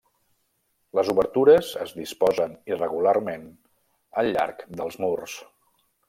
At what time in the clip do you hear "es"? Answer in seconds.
1.83-1.91